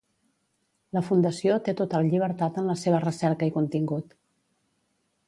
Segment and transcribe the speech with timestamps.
[0.97, 4.17] La fundació té total llibertat en la seva recerca i contingut.